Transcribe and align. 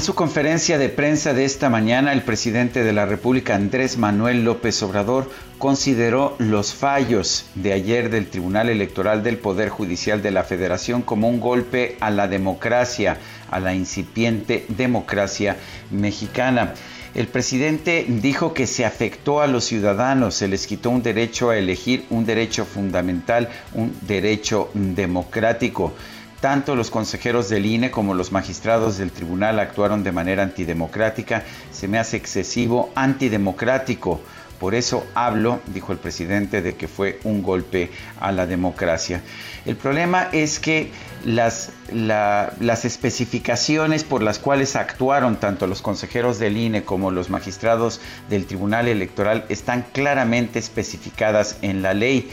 En 0.00 0.06
su 0.06 0.14
conferencia 0.14 0.78
de 0.78 0.88
prensa 0.88 1.34
de 1.34 1.44
esta 1.44 1.68
mañana, 1.68 2.14
el 2.14 2.22
presidente 2.22 2.82
de 2.82 2.94
la 2.94 3.04
República, 3.04 3.54
Andrés 3.54 3.98
Manuel 3.98 4.44
López 4.44 4.82
Obrador, 4.82 5.30
consideró 5.58 6.36
los 6.38 6.72
fallos 6.72 7.44
de 7.54 7.74
ayer 7.74 8.08
del 8.08 8.26
Tribunal 8.26 8.70
Electoral 8.70 9.22
del 9.22 9.36
Poder 9.36 9.68
Judicial 9.68 10.22
de 10.22 10.30
la 10.30 10.42
Federación 10.42 11.02
como 11.02 11.28
un 11.28 11.38
golpe 11.38 11.98
a 12.00 12.08
la 12.08 12.28
democracia, 12.28 13.18
a 13.50 13.60
la 13.60 13.74
incipiente 13.74 14.64
democracia 14.68 15.58
mexicana. 15.90 16.72
El 17.14 17.26
presidente 17.26 18.06
dijo 18.08 18.54
que 18.54 18.66
se 18.66 18.86
afectó 18.86 19.42
a 19.42 19.48
los 19.48 19.64
ciudadanos, 19.64 20.34
se 20.34 20.48
les 20.48 20.66
quitó 20.66 20.88
un 20.88 21.02
derecho 21.02 21.50
a 21.50 21.58
elegir, 21.58 22.06
un 22.08 22.24
derecho 22.24 22.64
fundamental, 22.64 23.50
un 23.74 23.94
derecho 24.00 24.70
democrático. 24.72 25.92
Tanto 26.40 26.74
los 26.74 26.90
consejeros 26.90 27.50
del 27.50 27.66
INE 27.66 27.90
como 27.90 28.14
los 28.14 28.32
magistrados 28.32 28.96
del 28.96 29.12
tribunal 29.12 29.60
actuaron 29.60 30.02
de 30.02 30.12
manera 30.12 30.42
antidemocrática. 30.42 31.44
Se 31.70 31.86
me 31.86 31.98
hace 31.98 32.16
excesivo 32.16 32.90
antidemocrático. 32.94 34.22
Por 34.58 34.74
eso 34.74 35.06
hablo, 35.14 35.60
dijo 35.68 35.92
el 35.92 35.98
presidente, 35.98 36.60
de 36.60 36.76
que 36.76 36.88
fue 36.88 37.18
un 37.24 37.42
golpe 37.42 37.90
a 38.20 38.30
la 38.32 38.46
democracia. 38.46 39.22
El 39.64 39.76
problema 39.76 40.28
es 40.32 40.58
que 40.58 40.90
las, 41.24 41.72
la, 41.92 42.52
las 42.60 42.84
especificaciones 42.84 44.04
por 44.04 44.22
las 44.22 44.38
cuales 44.38 44.76
actuaron 44.76 45.36
tanto 45.36 45.66
los 45.66 45.80
consejeros 45.82 46.38
del 46.38 46.56
INE 46.56 46.84
como 46.84 47.10
los 47.10 47.30
magistrados 47.30 48.00
del 48.28 48.46
Tribunal 48.46 48.88
Electoral 48.88 49.44
están 49.48 49.84
claramente 49.92 50.58
especificadas 50.58 51.56
en 51.62 51.80
la 51.82 51.94
ley. 51.94 52.30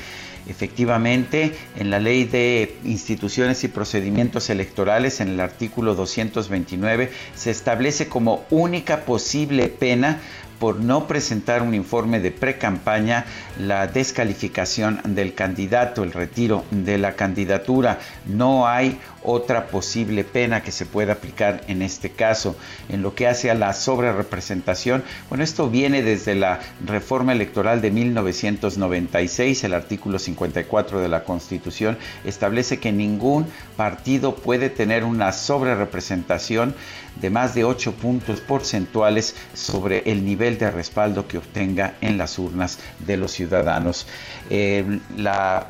Efectivamente, 0.49 1.55
en 1.75 1.89
la 1.89 1.99
ley 1.99 2.23
de 2.23 2.77
instituciones 2.85 3.63
y 3.63 3.67
procedimientos 3.67 4.49
electorales, 4.49 5.19
en 5.19 5.29
el 5.29 5.39
artículo 5.39 5.93
229, 5.95 7.11
se 7.35 7.51
establece 7.51 8.07
como 8.07 8.45
única 8.49 9.05
posible 9.05 9.67
pena 9.67 10.21
por 10.59 10.79
no 10.79 11.07
presentar 11.07 11.61
un 11.61 11.73
informe 11.73 12.19
de 12.19 12.31
pre-campaña 12.31 13.25
la 13.59 13.87
descalificación 13.87 15.01
del 15.03 15.33
candidato, 15.33 16.03
el 16.03 16.11
retiro 16.11 16.63
de 16.71 16.97
la 16.97 17.15
candidatura. 17.15 17.99
No 18.25 18.67
hay 18.67 18.99
otra 19.23 19.67
posible 19.67 20.23
pena 20.23 20.63
que 20.63 20.71
se 20.71 20.85
pueda 20.85 21.13
aplicar 21.13 21.61
en 21.67 21.81
este 21.81 22.11
caso. 22.11 22.55
En 22.89 23.01
lo 23.01 23.13
que 23.13 23.27
hace 23.27 23.51
a 23.51 23.55
la 23.55 23.73
sobrerepresentación, 23.73 25.03
bueno, 25.29 25.43
esto 25.43 25.69
viene 25.69 26.01
desde 26.01 26.33
la 26.33 26.59
reforma 26.85 27.33
electoral 27.33 27.81
de 27.81 27.91
1996, 27.91 29.63
el 29.63 29.73
artículo 29.73 30.17
54 30.17 31.01
de 31.01 31.09
la 31.09 31.23
Constitución 31.23 31.97
establece 32.23 32.79
que 32.79 32.91
ningún 32.91 33.47
partido 33.75 34.35
puede 34.35 34.69
tener 34.69 35.03
una 35.03 35.31
sobrerepresentación 35.33 36.75
de 37.19 37.29
más 37.29 37.55
de 37.55 37.63
8 37.63 37.93
puntos 37.93 38.39
porcentuales 38.41 39.35
sobre 39.53 40.03
el 40.05 40.23
nivel 40.23 40.46
de 40.55 40.71
respaldo 40.71 41.27
que 41.27 41.37
obtenga 41.37 41.95
en 41.99 42.17
las 42.17 42.39
urnas 42.39 42.79
de 42.99 43.17
los 43.17 43.31
ciudadanos. 43.31 44.07
Eh, 44.49 44.99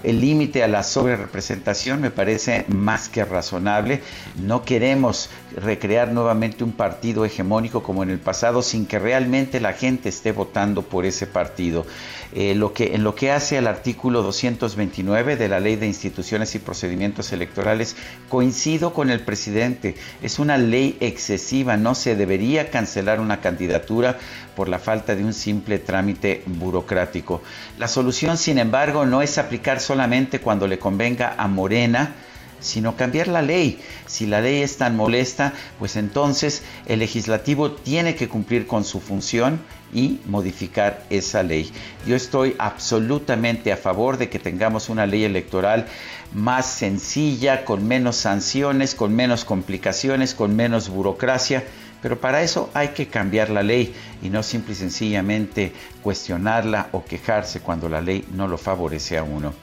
el 0.04 0.22
límite 0.22 0.64
a 0.64 0.68
la 0.68 0.84
sobrerepresentación 0.84 2.00
me 2.02 2.12
parece 2.12 2.66
más 2.68 3.10
que 3.10 3.26
razonable. 3.26 4.02
No 4.40 4.64
queremos 4.64 5.32
recrear 5.56 6.12
nuevamente 6.12 6.64
un 6.64 6.74
partido 6.74 7.26
hegemónico 7.26 7.82
como 7.82 8.04
en 8.04 8.12
el 8.12 8.20
pasado 8.20 8.62
sin 8.62 8.86
que 8.86 9.00
realmente 9.00 9.60
la 9.60 9.74
gente 9.74 10.10
esté 10.10 10.32
votando 10.32 10.84
por 10.84 11.06
ese 11.06 11.26
partido. 11.26 11.86
Eh, 12.34 12.54
lo 12.54 12.74
que, 12.74 12.94
en 12.94 13.04
lo 13.04 13.16
que 13.16 13.32
hace 13.32 13.58
al 13.58 13.68
artículo 13.68 14.22
229 14.22 15.38
de 15.38 15.50
la 15.50 15.60
Ley 15.60 15.76
de 15.78 15.88
Instituciones 15.88 16.54
y 16.56 16.60
Procedimientos 16.60 17.32
Electorales, 17.32 17.96
coincido 18.30 18.94
con 18.94 19.10
el 19.10 19.22
presidente. 19.22 19.96
Es 20.22 20.38
una 20.38 20.58
ley 20.58 20.98
excesiva, 21.00 21.78
no 21.78 21.96
se 21.96 22.16
debería 22.16 22.70
cancelar 22.70 23.20
una 23.20 23.42
candidatura 23.42 24.18
por 24.56 24.67
la 24.68 24.80
falta 24.80 25.16
de 25.16 25.24
un 25.24 25.34
simple 25.34 25.80
trámite 25.80 26.44
burocrático. 26.46 27.42
La 27.78 27.88
solución, 27.88 28.38
sin 28.38 28.58
embargo, 28.58 29.06
no 29.06 29.22
es 29.22 29.38
aplicar 29.38 29.80
solamente 29.80 30.40
cuando 30.40 30.68
le 30.68 30.80
convenga 30.80 31.36
a 31.38 31.48
Morena, 31.48 32.16
sino 32.60 32.96
cambiar 32.96 33.28
la 33.28 33.42
ley. 33.42 33.80
Si 34.06 34.26
la 34.26 34.42
ley 34.42 34.62
es 34.62 34.78
tan 34.78 34.96
molesta, 34.96 35.54
pues 35.80 35.96
entonces 35.96 36.64
el 36.86 37.00
legislativo 37.00 37.72
tiene 37.72 38.16
que 38.16 38.28
cumplir 38.28 38.68
con 38.68 38.84
su 38.84 39.00
función 39.00 39.60
y 39.94 40.20
modificar 40.26 41.06
esa 41.10 41.44
ley. 41.44 41.72
Yo 42.06 42.16
estoy 42.16 42.56
absolutamente 42.58 43.72
a 43.72 43.78
favor 43.78 44.18
de 44.18 44.30
que 44.30 44.40
tengamos 44.40 44.90
una 44.90 45.06
ley 45.06 45.24
electoral 45.24 45.88
más 46.34 46.66
sencilla, 46.66 47.64
con 47.64 47.88
menos 47.88 48.18
sanciones, 48.18 48.96
con 48.96 49.16
menos 49.16 49.46
complicaciones, 49.46 50.34
con 50.34 50.56
menos 50.56 50.90
burocracia. 50.90 51.64
Pero 52.02 52.20
para 52.20 52.42
eso 52.42 52.70
hay 52.74 52.90
que 52.90 53.08
cambiar 53.08 53.50
la 53.50 53.64
ley 53.64 53.94
y 54.22 54.30
no 54.30 54.44
simple 54.44 54.74
y 54.74 54.76
sencillamente 54.76 55.74
cuestionarla 56.02 56.90
o 56.92 57.04
quejarse 57.04 57.60
cuando 57.60 57.90
la 57.90 58.02
ley 58.02 58.26
no 58.34 58.48
lo 58.48 58.58
favorece 58.58 59.18
a 59.18 59.24
uno. 59.24 59.54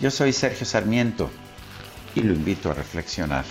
Yo 0.00 0.10
soy 0.10 0.32
Sergio 0.32 0.66
Sarmiento 0.66 1.30
y 2.14 2.20
lo 2.20 2.32
invito 2.32 2.70
a 2.70 2.74
reflexionar. 2.74 3.44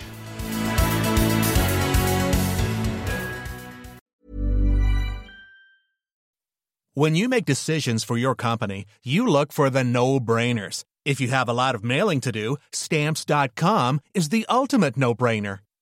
When 6.96 7.16
you 7.16 7.28
make 7.28 7.46
decisions 7.46 8.04
for 8.04 8.18
your 8.18 8.36
company, 8.36 8.86
you 9.04 9.26
look 9.26 9.52
for 9.52 9.72
the 9.72 9.84
no-brainers. 9.84 10.84
If 11.06 11.20
you 11.20 11.30
have 11.30 11.50
a 11.50 11.54
lot 11.54 11.74
of 11.74 11.84
mailing 11.84 12.22
to 12.22 12.32
do, 12.32 12.58
stamps.com 12.72 14.00
is 14.14 14.30
the 14.30 14.46
ultimate 14.48 14.96
no-brainer. 14.96 15.60